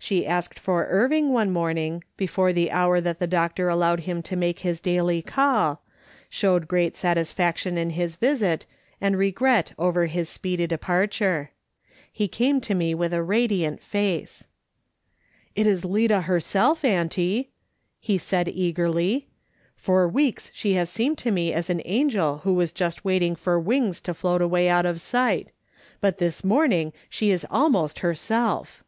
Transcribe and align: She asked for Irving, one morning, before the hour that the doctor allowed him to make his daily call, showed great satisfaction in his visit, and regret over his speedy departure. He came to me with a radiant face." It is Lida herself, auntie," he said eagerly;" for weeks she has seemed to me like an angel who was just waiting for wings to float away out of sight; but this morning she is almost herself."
She 0.00 0.24
asked 0.24 0.60
for 0.60 0.86
Irving, 0.88 1.32
one 1.32 1.50
morning, 1.50 2.04
before 2.16 2.52
the 2.52 2.70
hour 2.70 3.00
that 3.00 3.18
the 3.18 3.26
doctor 3.26 3.68
allowed 3.68 3.98
him 4.00 4.22
to 4.22 4.36
make 4.36 4.60
his 4.60 4.80
daily 4.80 5.22
call, 5.22 5.82
showed 6.30 6.68
great 6.68 6.94
satisfaction 6.94 7.76
in 7.76 7.90
his 7.90 8.14
visit, 8.14 8.64
and 9.00 9.18
regret 9.18 9.72
over 9.76 10.06
his 10.06 10.28
speedy 10.28 10.68
departure. 10.68 11.50
He 12.12 12.28
came 12.28 12.60
to 12.60 12.76
me 12.76 12.94
with 12.94 13.12
a 13.12 13.24
radiant 13.24 13.82
face." 13.82 14.46
It 15.56 15.66
is 15.66 15.84
Lida 15.84 16.22
herself, 16.22 16.84
auntie," 16.84 17.50
he 17.98 18.18
said 18.18 18.46
eagerly;" 18.46 19.26
for 19.76 20.06
weeks 20.08 20.52
she 20.54 20.74
has 20.74 20.88
seemed 20.88 21.18
to 21.18 21.32
me 21.32 21.52
like 21.54 21.68
an 21.70 21.82
angel 21.84 22.38
who 22.44 22.54
was 22.54 22.70
just 22.70 23.04
waiting 23.04 23.34
for 23.34 23.58
wings 23.58 24.00
to 24.02 24.14
float 24.14 24.42
away 24.42 24.68
out 24.68 24.86
of 24.86 25.00
sight; 25.00 25.50
but 26.00 26.18
this 26.18 26.44
morning 26.44 26.92
she 27.10 27.32
is 27.32 27.44
almost 27.50 27.98
herself." 27.98 28.84